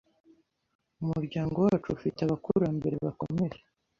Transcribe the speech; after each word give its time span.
Umuryango 1.03 1.55
wacu 1.65 1.89
ufite 1.97 2.19
abakurambere 2.23 2.95
bakomeye. 3.05 3.55